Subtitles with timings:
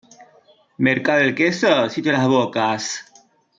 [0.79, 3.05] Mercado del queso, sitio Las Bocas.